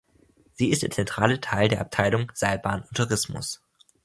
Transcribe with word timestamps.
Sie 0.53 0.71
ist 0.71 0.81
der 0.81 0.89
zentrale 0.89 1.39
Teil 1.41 1.67
der 1.67 1.79
Abteilung 1.79 2.31
"Seilbahn 2.33 2.81
und 2.81 2.97
Tourismus". 2.97 3.61